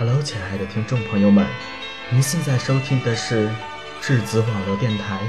[0.00, 1.44] Hello，亲爱的听众朋友们，
[2.08, 3.50] 您现在收听的是
[4.00, 5.16] 质子网络电台《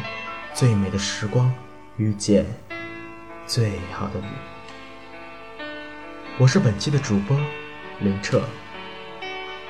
[0.53, 1.51] 最美的时光
[1.97, 2.45] 遇见
[3.47, 4.27] 最好的你》，
[6.37, 7.35] 我是本期的主播
[8.02, 8.43] 林澈。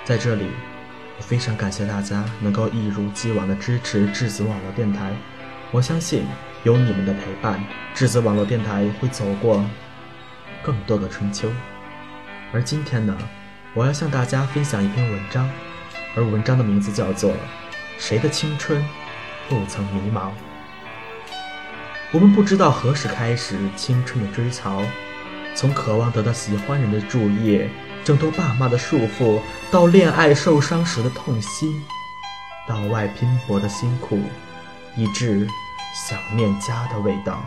[0.03, 0.47] 在这里，
[1.17, 5.13] 我非常感谢大家能够一如既往的支持质子网络电台。
[5.71, 6.25] 我相信
[6.65, 7.63] 有你们的陪伴，
[7.95, 9.65] 质子网络电台会走过
[10.61, 11.49] 更多的春秋。
[12.51, 13.17] 而今天呢？
[13.75, 15.47] 我要向大家分享一篇文章，
[16.15, 17.31] 而文章的名字叫做
[17.99, 18.83] 《谁的青春
[19.47, 20.29] 不曾迷茫》。
[22.11, 24.81] 我们不知道何时开始青春的追潮，
[25.53, 27.69] 从渴望得到喜欢人的注意，
[28.03, 29.39] 挣脱爸妈的束缚，
[29.69, 31.69] 到恋爱受伤时的痛心，
[32.67, 34.19] 到外拼搏的辛苦，
[34.95, 35.47] 以致
[35.93, 37.39] 想念家的味道。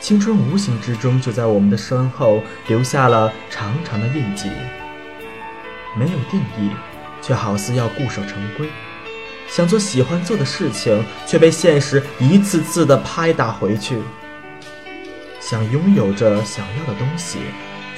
[0.00, 4.50] 青春无形之中就在我们的身后留下了长长的印记，
[5.94, 6.70] 没有定义，
[7.20, 8.66] 却好似要固守成规；
[9.46, 13.96] 想做喜欢做的事情，却被现实一次次的拍打回去；
[15.38, 17.38] 想拥有着想要的东西，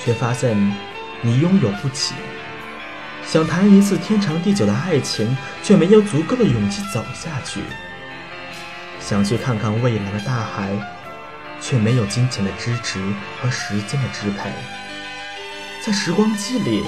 [0.05, 0.57] 却发现
[1.21, 2.15] 你拥有不起；
[3.25, 7.61] 想谈一次天长地久的爱情，却没有足够的勇气走下去；
[8.99, 10.77] 想去看看蔚蓝的大海。
[11.63, 12.99] 却没有金钱的支持
[13.41, 14.51] 和时间的支配，
[15.87, 16.83] 在时光机里，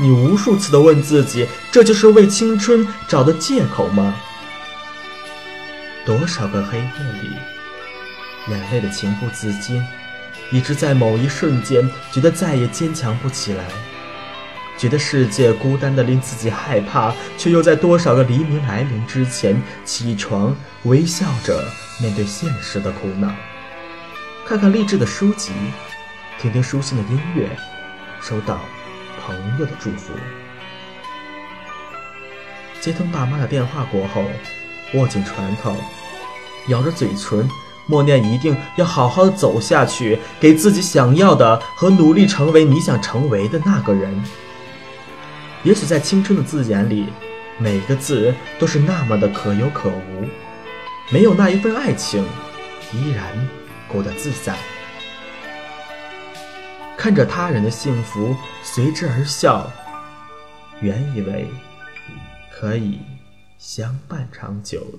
[0.00, 4.16] 你无数次的问自己：这就是为青春找的借口吗？
[6.06, 6.84] 多少个黑夜
[7.22, 7.30] 里，
[8.48, 9.86] 眼泪的情不自禁，
[10.50, 13.64] 以致在某一瞬间觉得再也坚强不起来，
[14.78, 21.62] 觉得世界孤单的令自己害怕，却又在多少个黎明来临之前起床，微笑着
[22.00, 23.30] 面对现实的苦恼。
[24.44, 25.52] 看看励志的书籍，
[26.38, 27.48] 听听舒心的音乐，
[28.20, 28.60] 收到
[29.24, 30.12] 朋友的祝福。
[32.80, 34.24] 接通爸妈的电话过后，
[34.94, 35.76] 握紧拳头，
[36.68, 37.48] 咬着嘴唇，
[37.86, 44.22] 默念一定要好好的走下去，给自己想要的和努力成为你想成为的那个人。
[45.62, 47.06] 也许在青春的字眼里，
[47.58, 50.28] 每个字都是那么的可有可无，
[51.10, 52.26] 没有那一份爱情，
[52.92, 53.61] 依然。
[53.92, 54.56] 过得自在，
[56.96, 59.70] 看着他人的幸福随之而笑，
[60.80, 61.46] 原以为
[62.50, 62.98] 可以
[63.58, 64.98] 相伴长久，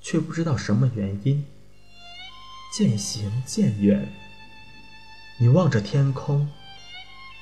[0.00, 1.44] 却不知道什么原因
[2.72, 4.10] 渐行渐远。
[5.38, 6.48] 你望着天空，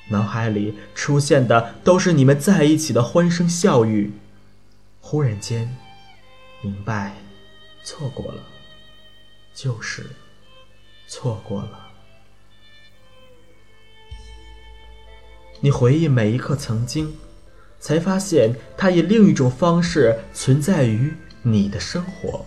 [0.09, 4.11] 脑海里出现的都是你们在一起的欢声笑语，
[4.99, 5.73] 忽然间
[6.61, 7.13] 明白，
[7.85, 8.43] 错过了。
[9.55, 10.05] 就是
[11.07, 11.87] 错过了。
[15.61, 17.15] 你回忆每一刻曾经，
[17.79, 22.45] 才发现它以另一种方式存在于你的生活。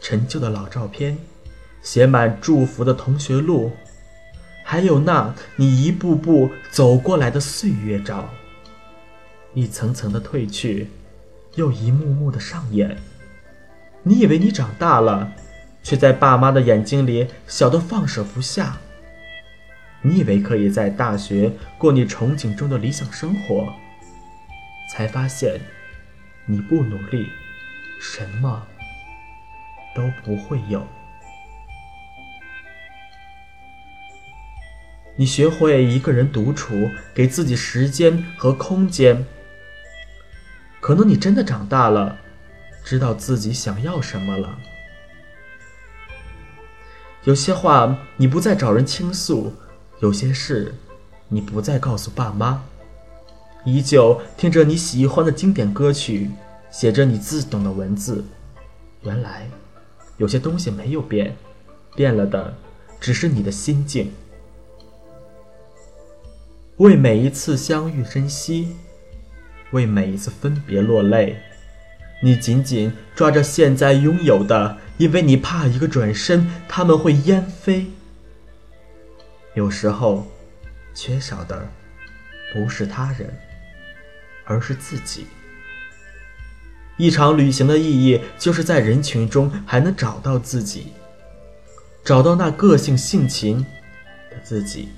[0.00, 1.16] 陈旧的老照片，
[1.80, 3.72] 写满祝福的同学录，
[4.64, 8.28] 还有那你一步步走过来的岁月照。
[9.54, 10.88] 一层层的褪去，
[11.56, 12.96] 又一幕幕的上演。
[14.02, 15.32] 你以为你长大了，
[15.82, 18.78] 却在爸妈的眼睛里小得放手不下。
[20.00, 23.72] 你以为可以在大学过你憧憬中的理想生活，
[24.90, 25.60] 才发现
[26.46, 27.26] 你不努力，
[28.00, 28.66] 什么
[29.94, 30.84] 都不会有。
[35.14, 39.24] 你学会一个人独处，给自己时间和空间。
[40.82, 42.18] 可能你真的长大了，
[42.82, 44.58] 知道自己想要什么了。
[47.22, 49.52] 有些话你不再找人倾诉，
[50.00, 50.74] 有些事
[51.28, 52.64] 你不再告诉爸妈，
[53.64, 56.32] 依旧听着你喜欢的经典歌曲，
[56.68, 58.24] 写着你自懂的文字。
[59.02, 59.48] 原来，
[60.16, 61.36] 有些东西没有变，
[61.94, 62.52] 变了的
[62.98, 64.12] 只是你的心境。
[66.78, 68.74] 为每一次相遇珍惜。
[69.72, 71.36] 为每一次分别落泪，
[72.22, 77.86] 你紧紧抓着现在拥有的，因为你怕一个转身，他们会烟飞。
[79.54, 80.26] 有时候，
[80.94, 81.68] 缺少的
[82.52, 83.34] 不是他人，
[84.44, 85.26] 而是自己。
[86.98, 90.92] 一场旅行的意义，就是在人群中还能找到自己，
[92.04, 93.64] 找到那个性性情
[94.30, 94.90] 的自己。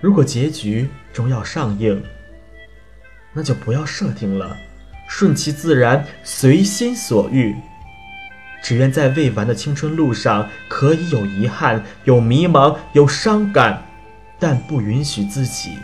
[0.00, 2.02] 如果结局终要上映。
[3.36, 4.56] 那就不要设定了，
[5.06, 7.54] 顺其自然，随心所欲。
[8.62, 13.84] 只愿在未完的青春路上，可以有遗憾，有迷茫，有伤感，
[14.40, 15.78] 但不允许自己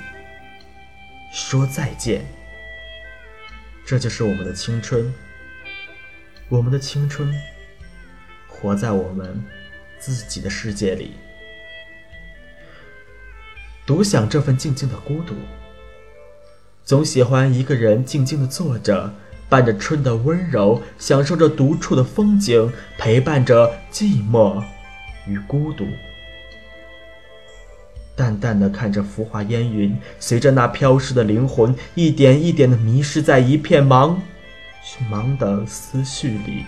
[1.31, 2.25] 说再见。
[3.85, 5.13] 这就是我们的青春，
[6.49, 7.31] 我们的青春，
[8.49, 9.45] 活在我们
[9.99, 11.13] 自己的世界里，
[13.85, 15.35] 独享这份静静的孤独。
[16.85, 19.13] 总喜欢一个人静静的坐着。
[19.49, 24.65] 伴着春的温柔，享受着独处的风景，陪伴着寂寞
[25.27, 25.85] 与孤独。
[28.17, 34.17] 淡淡的看着浮华烟云，随着那飘逝的灵魂，一点一点的迷失在一片茫
[35.11, 36.65] 茫的思绪里。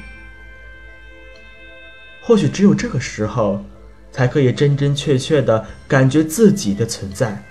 [2.20, 3.64] 或许只有这个时候，
[4.12, 7.42] 才可以真真切切的感觉自己的存在，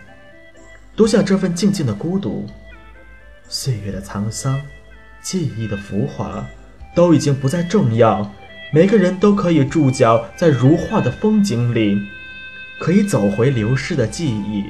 [0.96, 2.48] 独享这份静静的孤独，
[3.50, 4.62] 岁月的沧桑。
[5.24, 6.46] 记忆的浮华，
[6.94, 8.30] 都已经不再重要。
[8.72, 11.98] 每个人都可以驻脚在如画的风景里，
[12.80, 14.66] 可以走回流逝的记忆，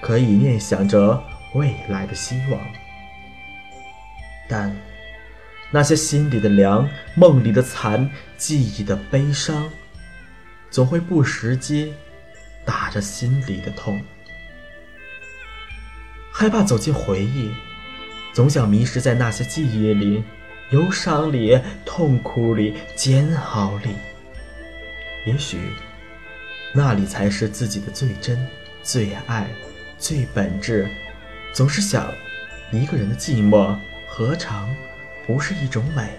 [0.00, 1.22] 可以念想着
[1.54, 2.60] 未来的希望。
[4.48, 4.74] 但
[5.70, 9.68] 那些心里的凉，梦里的残，记忆的悲伤，
[10.70, 11.92] 总会不时机
[12.64, 14.00] 打着心里的痛，
[16.38, 17.50] 害怕走进回忆。
[18.34, 20.22] 总想迷失在那些记忆里，
[20.68, 23.88] 忧伤里，痛苦里，煎熬里。
[25.24, 25.56] 也许，
[26.74, 28.46] 那里才是自己的最真、
[28.82, 29.48] 最爱、
[29.96, 30.86] 最本质。
[31.54, 32.12] 总是想，
[32.70, 33.74] 一个人的寂寞，
[34.06, 34.68] 何尝
[35.26, 36.10] 不是一种美？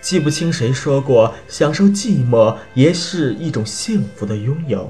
[0.00, 4.88] 记不清谁说过，享受寂寞也是一种幸福的拥有。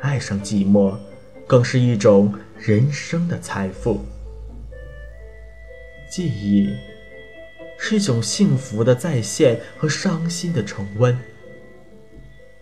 [0.00, 0.96] 爱上寂寞，
[1.46, 4.04] 更是一种人生的财富。
[6.10, 6.74] 记忆
[7.78, 11.18] 是一种幸福的再现和伤心的重温。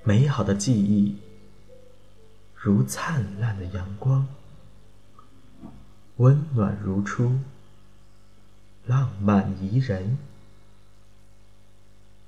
[0.05, 1.17] 美好的记忆
[2.55, 4.27] 如灿烂的阳光，
[6.17, 7.39] 温暖如初，
[8.87, 10.19] 浪漫宜人。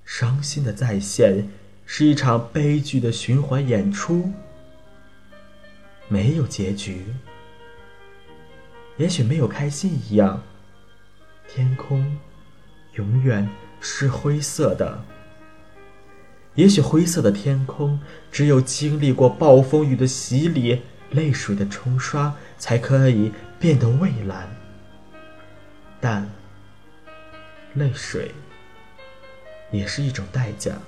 [0.05, 1.49] 伤心的再现
[1.87, 4.31] 是一场悲剧的循环演出，
[6.09, 7.05] 没有结局，
[8.97, 10.43] 也许没有开心一样。
[11.49, 12.19] 天空
[12.95, 13.49] 永远
[13.81, 15.05] 是灰色的。
[16.55, 17.99] 也许灰色的天空，
[18.31, 24.49] 只有经历过暴风雨的洗礼、泪水的冲刷，才可以变得蔚蓝。
[26.01, 26.31] 但
[27.75, 28.31] 泪水
[29.73, 30.79] 也是一种代价，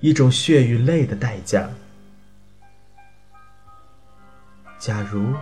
[0.00, 1.68] 一种血与泪的代价。
[4.78, 5.32] 假如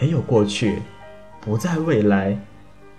[0.00, 0.82] 没有过去，
[1.40, 2.38] 不在未来。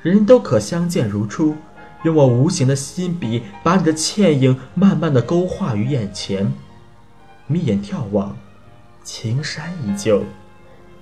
[0.01, 1.55] 人人都可相见如初，
[2.03, 6.51] 用我无形的心笔，把你的倩影慢慢的勾画于眼前。
[7.47, 8.35] 眯眼眺望，
[9.03, 10.23] 青山依旧，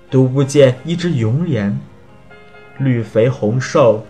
[0.10, 1.80] 独不见一只永莲。
[2.78, 4.06] 绿肥红瘦，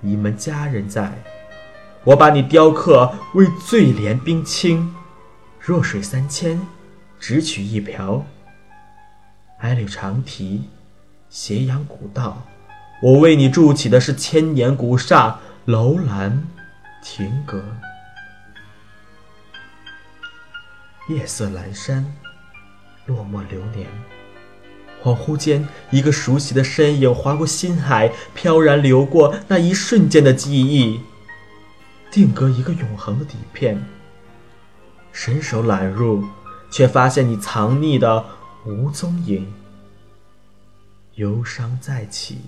[0.00, 1.12] 你们佳人在。
[2.04, 4.94] 我把你雕刻为醉莲冰清，
[5.58, 6.60] 弱水三千，
[7.18, 8.24] 只取一瓢。
[9.60, 10.64] 矮柳长堤，
[11.30, 12.42] 斜阳古道。
[13.02, 16.46] 我为你筑起的是千年古刹楼兰
[17.02, 17.62] 亭阁，
[21.08, 22.04] 夜色阑珊，
[23.06, 23.86] 落寞流年。
[25.02, 31.00] 恍惚间，一个熟悉的身影划过心海，飘然流过那一瞬间的记忆，
[32.10, 33.82] 定格一个永恒的底片。
[35.12, 36.24] 伸手揽入，
[36.70, 38.24] 却发现你藏匿的
[38.66, 39.52] 无踪影，
[41.16, 42.40] 忧伤再起。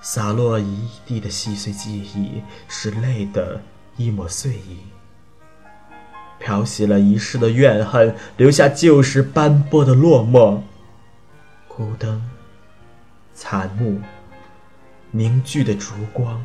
[0.00, 3.60] 洒落一地的细碎记忆，是泪的
[3.98, 4.78] 一抹碎影，
[6.38, 10.62] 漂洗了一世的怨恨，留下旧时斑驳的落寞。
[11.68, 12.22] 孤灯，
[13.34, 14.00] 残木，
[15.10, 16.42] 凝聚的烛光，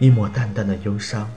[0.00, 1.30] 一抹淡淡的忧伤。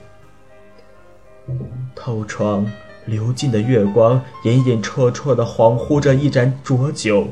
[1.94, 2.68] 透窗
[3.06, 7.28] 流进的月光，隐隐绰绰的恍惚着一盏浊酒。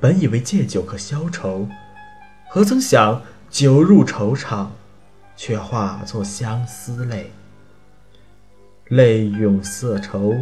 [0.00, 1.68] 本以为借酒可消愁。
[2.48, 4.72] 何曾想，酒入愁肠，
[5.36, 7.32] 却化作相思泪。
[8.88, 10.34] 泪涌色愁，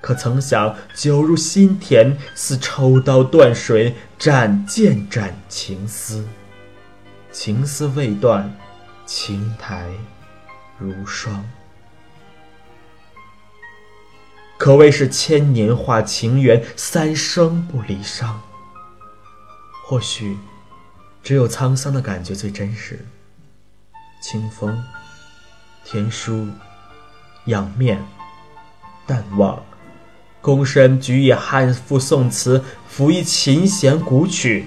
[0.00, 6.26] 可曾想，酒入心田，似抽刀断水，斩剑斩情丝。
[7.30, 8.52] 情丝未断，
[9.06, 9.86] 青苔
[10.78, 11.44] 如霜。
[14.62, 18.32] 可谓是千年化情缘，三生不离殇。
[19.84, 20.38] 或许。
[21.20, 23.04] 只有沧桑的感觉最真实，
[24.22, 24.80] 清风、
[25.84, 26.46] 天书、
[27.46, 28.00] 仰面、
[29.04, 29.60] 淡忘。
[30.40, 34.66] 躬身举以汉赋宋词，抚一琴弦古曲，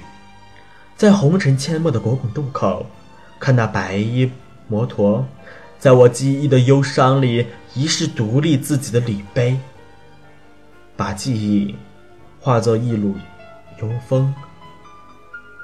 [0.98, 2.86] 在红尘阡陌的国拱渡口，
[3.40, 4.30] 看那白衣
[4.68, 5.26] 摩托，
[5.80, 9.58] 在我记忆的忧伤里，遗世独立自己的礼碑，
[10.98, 11.76] 把记忆
[12.40, 13.14] 化作一缕
[13.82, 14.34] 幽风，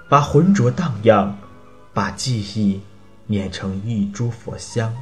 [0.09, 1.37] 把浑浊荡漾，
[1.93, 2.81] 把记忆
[3.27, 4.95] 碾成一株佛香，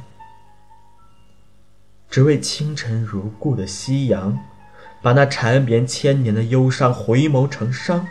[2.08, 4.38] 只为清晨如故的夕阳。
[5.02, 8.06] 把那缠绵千年的忧伤回眸成伤，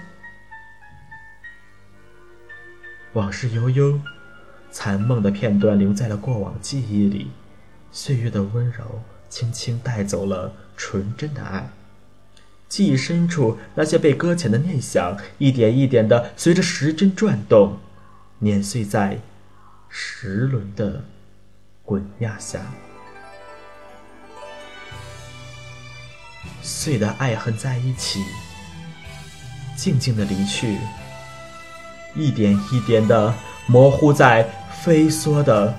[3.14, 4.02] 往事悠悠，
[4.72, 7.30] 残梦的片段留在了过往记忆里。
[7.92, 11.70] 岁月的温柔轻轻带走了纯真的爱，
[12.70, 17.80] 记忆深处那些被搁浅的念想，一点一点的随着时针转动，
[18.38, 19.20] 碾碎在
[19.90, 21.04] 时轮的
[21.84, 22.62] 滚压下。
[26.62, 28.24] 碎的爱恨在一起，
[29.76, 30.78] 静静的离去，
[32.16, 33.34] 一点一点的
[33.66, 34.48] 模糊在
[34.84, 35.76] 飞梭的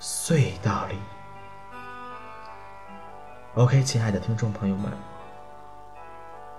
[0.00, 0.94] 隧道里。
[3.54, 4.90] OK，亲爱的听众朋友们，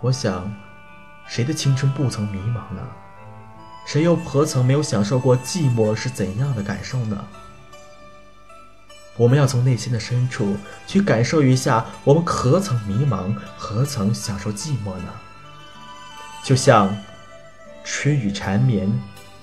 [0.03, 0.53] 我想，
[1.25, 2.81] 谁的青春不曾迷茫呢？
[3.85, 7.25] 谁又何曾没有享受过寂寞是怎样的感受呢？
[9.15, 15.13] 我们要从内心的深处去感受一下，我们何曾迷茫，何曾享受寂寞呢？
[16.43, 16.93] 就像
[17.85, 18.91] 春雨缠绵，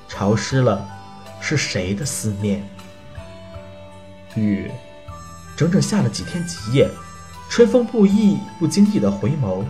[0.08, 0.86] 潮湿了，
[1.40, 2.62] 是谁的思念？
[4.34, 4.70] 雨
[5.56, 6.86] 整整下了几天几夜，
[7.48, 9.64] 春风不意不经意的回眸，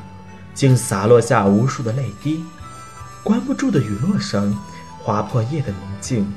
[0.55, 2.45] 竟洒落下无数的泪滴。
[3.23, 4.57] 关不住的雨落声，
[5.03, 6.33] 划破夜的宁静。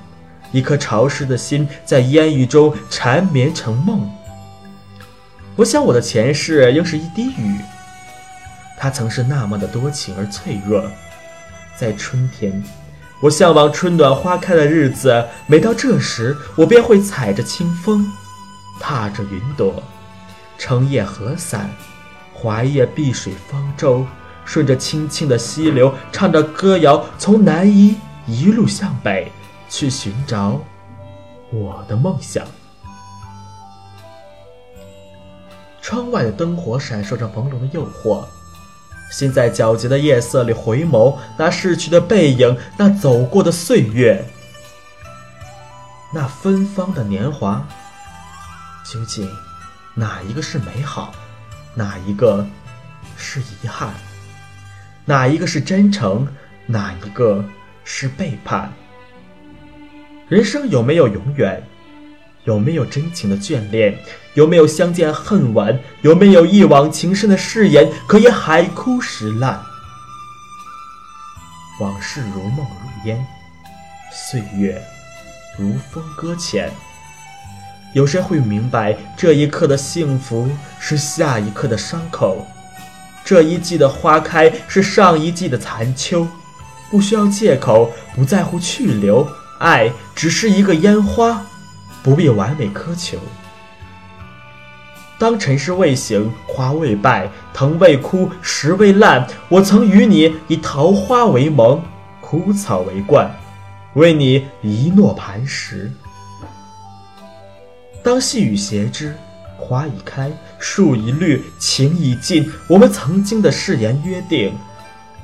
[0.51, 4.07] 一颗潮湿的心在烟雨中缠绵成梦。
[5.55, 7.59] 我想我的前世应是一滴雨，
[8.77, 10.83] 它曾是那么的多情而脆弱。
[11.75, 12.63] 在春天，
[13.19, 18.07] 我向往春暖花开的日子，每到这时，我便会踩着清风，
[18.79, 19.81] 踏着云朵，
[20.59, 21.67] 撑叶荷伞，
[22.43, 24.05] 划叶碧水方舟，
[24.43, 27.95] 顺着清清的溪流，唱着歌谣，从南一
[28.27, 29.31] 一路向北。
[29.69, 30.61] 去寻找
[31.51, 32.45] 我的梦想。
[35.81, 38.23] 窗外的灯火闪烁着朦胧的诱惑，
[39.09, 44.23] 心在皎洁的夜色里回眸，那逝去的背影，那走过的岁月，
[46.13, 47.65] 那芬芳的年华，
[48.85, 49.27] 究竟
[49.95, 51.11] 哪一个是美好，
[51.75, 52.45] 哪一个
[53.17, 53.93] 是遗憾？
[55.05, 56.27] 哪一个是真诚，
[56.67, 57.43] 哪一个
[57.83, 58.71] 是背叛？
[60.29, 61.61] 人生有没有永远？
[62.45, 63.97] 有没有真情的眷恋？
[64.33, 65.79] 有没有相见恨晚？
[66.01, 69.61] 有没有一往情深的誓言可以海枯石烂？
[71.79, 73.25] 往事如梦如烟，
[74.11, 74.81] 岁月
[75.57, 76.71] 如风搁浅。
[77.93, 82.45] 有谁会明白，这一刻的幸福是下一刻的伤口？
[83.23, 86.27] 这一季的花开是上一季的残秋。
[86.89, 89.27] 不需要借口，不在乎去留。
[89.59, 91.45] 爱只是一个烟花，
[92.01, 93.17] 不必完美苛求。
[95.17, 101.81] 当尘世未醒，花未败，藤未枯，石未烂，我曾与你以桃花为盟，
[102.19, 103.31] 枯草为冠，
[103.93, 105.91] 为你一诺磐石。
[108.03, 109.15] 当细雨斜枝，
[109.57, 110.29] 花已开，
[110.59, 114.53] 树已绿，情已尽，我们曾经的誓言约定，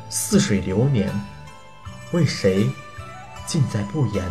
[0.09, 1.11] 似水流年，
[2.11, 2.69] 为谁？
[3.45, 4.23] 尽在不言。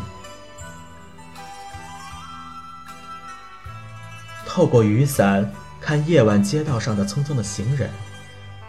[4.47, 7.91] 透过雨伞看夜晚街道上的匆匆的行人，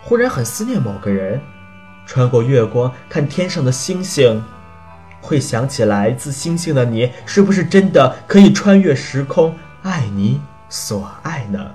[0.01, 1.39] 忽然很思念某个人。
[2.05, 4.43] 穿过月光看天上的星星，
[5.21, 11.73] 会想起来自星星的你，是不是真的可以穿越时空爱你所爱呢？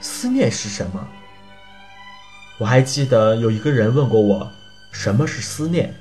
[0.00, 1.08] 思念是什么？
[2.58, 4.50] 我还记得有一个人问过我，
[4.92, 5.94] 什么是思念？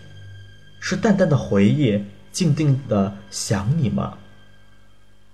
[0.80, 4.18] 是淡淡的回忆，静静的想你吗？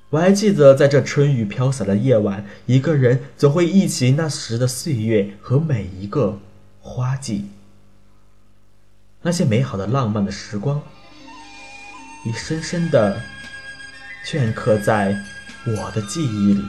[0.09, 6.37] 我还记得，在这春雨飘洒的夜晚，一个人总会忆起那时的岁月和每一个
[6.79, 7.49] 花季，
[9.21, 10.81] 那些美好的浪漫的时光，
[12.25, 13.19] 已深深的
[14.25, 15.17] 镌刻在
[15.65, 16.63] 我的记忆里。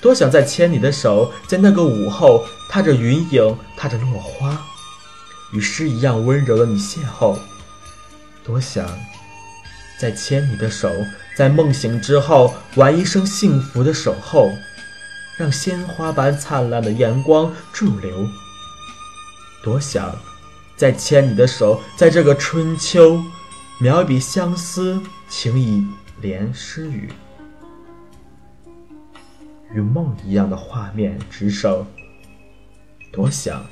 [0.00, 4.60] 多想再牵你的手，在那个午后，踏着云影，踏着落花。
[5.52, 7.38] 与诗一样温柔的你邂逅，
[8.42, 8.86] 多想
[10.00, 10.90] 再牵你的手，
[11.36, 14.50] 在梦醒之后，玩一生幸福的守候，
[15.38, 18.28] 让鲜花般灿烂的阳光驻留。
[19.62, 20.14] 多想
[20.76, 23.22] 再牵你的手，在这个春秋，
[23.80, 25.84] 描笔相思，情一
[26.20, 27.10] 连诗语，
[29.72, 31.84] 与梦一样的画面执手。
[33.12, 33.64] 多想。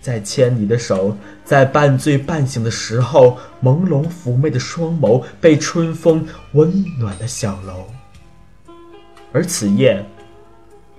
[0.00, 7.84] 再牵你的手，在半醉半醒的时候，朦胧妩媚的双眸被春风温暖的小楼。
[9.32, 10.04] 而此夜，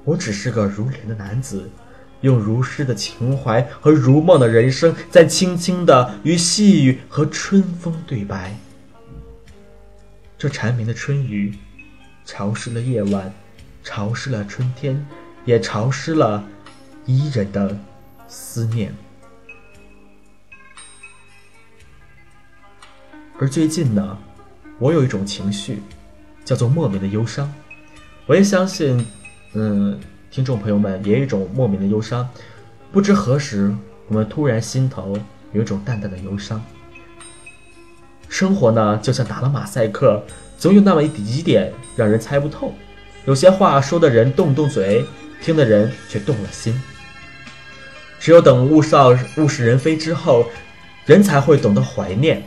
[0.03, 1.69] 我只是个如莲的男子，
[2.21, 8.55] 用如诗的情怀和如梦的人生，在轻轻的与细雨和春风对白。
[10.37, 11.53] 这缠绵的春雨，
[12.25, 13.33] 潮湿了夜晚，
[13.83, 15.05] 潮湿了春天，
[15.45, 16.43] 也潮湿了
[17.05, 17.77] 伊人的。
[18.31, 18.93] 思念，
[23.39, 24.15] 而最近呢，
[24.77, 25.81] 我有一种情绪，
[26.45, 27.51] 叫做莫名的忧伤。
[28.27, 29.03] 我也相信，
[29.53, 29.99] 嗯，
[30.31, 32.27] 听众朋友们也有一种莫名的忧伤。
[32.91, 33.73] 不知何时，
[34.07, 35.17] 我们突然心头
[35.53, 36.63] 有一种淡淡的忧伤。
[38.27, 40.23] 生活呢，就像打了马赛克，
[40.55, 42.75] 总有那么一几点让人猜不透。
[43.25, 45.03] 有些话说的人动动嘴，
[45.41, 46.79] 听的人却动了心。
[48.19, 50.45] 只有等物少物是人非之后，
[51.05, 52.43] 人才会懂得怀念。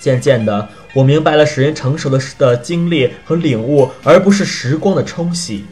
[0.00, 5.64] 渐渐的，我明白了使人成熟的的经历和领悟，而不是时光的冲洗，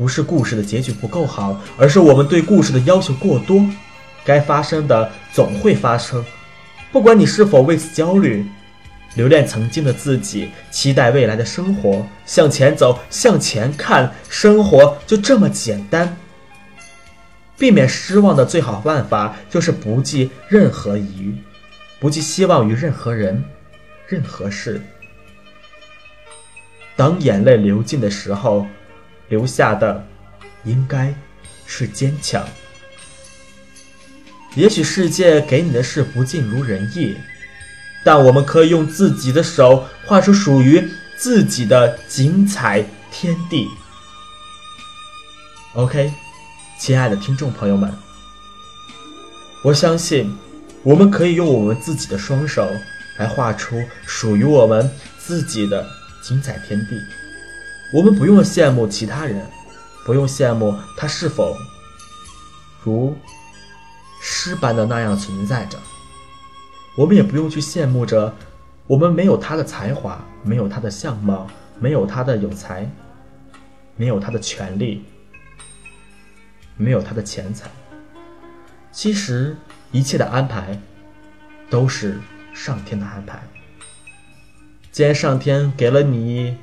[0.00, 3.62] 不是故事的结局不够好，而是我们对故事的要求过多。
[4.24, 6.24] 该发生的总会发生，
[6.90, 8.46] 不管你是否为此焦虑。
[9.14, 16.16] 留恋曾经的自己，期待未来的生活，向前走，向前看，生活就这么简单。
[17.58, 21.34] 避免失望的最好办法就是不寄任何疑，
[21.98, 23.44] 不寄希望于任何人、
[24.08, 24.80] 任何事。
[26.96, 28.66] 当眼泪流尽的时候，
[29.30, 30.06] 留下的
[30.64, 31.14] 应该
[31.66, 32.46] 是坚强。
[34.54, 37.16] 也许世界给你的事不尽如人意，
[38.04, 43.66] 但我们可以用自己的手画出属于自己的精彩天地。
[45.72, 46.12] OK。
[46.78, 47.92] 亲爱的听众朋友们，
[49.62, 50.34] 我相信
[50.82, 52.66] 我们可以用我们自己的双手
[53.18, 55.86] 来画出属于我们自己的
[56.22, 56.98] 精彩天地。
[57.92, 59.46] 我们不用羡慕其他人，
[60.04, 61.56] 不用羡慕他是否
[62.82, 63.16] 如
[64.20, 65.78] 诗般的那样存在着。
[66.96, 68.34] 我们也不用去羡慕着
[68.86, 71.46] 我们没有他的才华，没有他的相貌，
[71.78, 72.90] 没有他的有才，
[73.96, 75.04] 没有他的权利。
[76.76, 77.68] 没有他的钱财，
[78.90, 79.54] 其实
[79.92, 80.80] 一切的安排
[81.68, 82.18] 都是
[82.54, 83.42] 上天的安排。
[84.90, 86.56] 既然上天给了你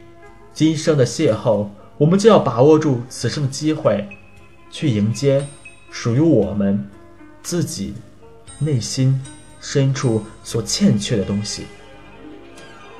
[0.58, 1.68] 今生的邂逅，
[2.00, 4.04] 我们就要把握住此生的机会，
[4.72, 5.48] 去迎接
[5.92, 6.84] 属于我们
[7.44, 7.94] 自己
[8.58, 9.24] 内心
[9.62, 11.68] 深处所欠缺的东西。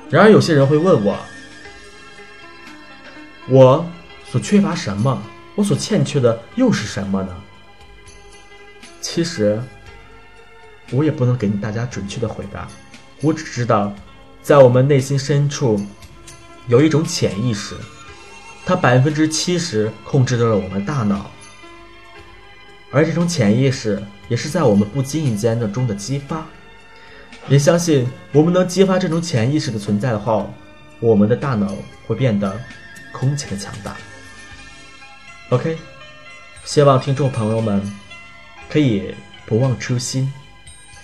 [0.08, 1.18] 然而，有些人会问我：
[3.48, 3.84] 我
[4.26, 5.20] 所缺乏什么？
[5.56, 7.36] 我所欠缺的又是什么呢？
[9.00, 9.60] 其实，
[10.92, 12.68] 我也不能给你大家准确的回答。
[13.20, 13.92] 我只知道，
[14.42, 15.80] 在我们内心深处，
[16.68, 17.74] 有一种潜意识，
[18.66, 21.30] 它百分之七十控制着我们大脑。
[22.90, 26.46] 而这种潜意识，也是在我们不经意间的中的激发。
[27.48, 30.46] 也相信，我们能激发这种潜意识的存在的话，
[31.00, 31.74] 我们的大脑
[32.06, 32.60] 会变得
[33.12, 33.96] 空前的强大。
[35.48, 35.78] OK，
[36.64, 37.82] 希望听众朋友们
[38.68, 39.14] 可以
[39.46, 40.30] 不忘初心，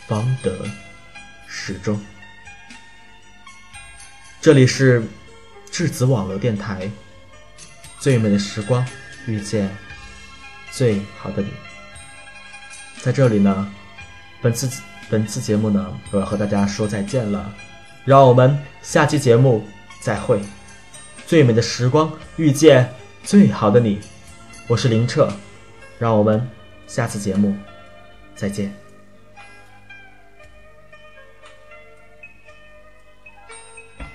[0.07, 0.66] 方得
[1.48, 1.98] 始终。
[4.42, 5.03] 这里是
[5.75, 6.89] 质子网络电台，
[7.99, 8.87] 最美的时光
[9.27, 9.69] 遇见
[10.71, 11.49] 最好的你。
[13.03, 13.69] 在这里呢，
[14.41, 14.71] 本次
[15.11, 17.53] 本次节目呢，我要和大家说再见了，
[18.05, 19.67] 让我们下期节目
[20.01, 20.41] 再会。
[21.27, 22.89] 最美的时光遇见
[23.25, 23.99] 最好的你。
[24.69, 25.29] 我是林澈，
[25.99, 26.49] 让我们
[26.87, 27.53] 下次节目
[28.37, 28.84] 再见。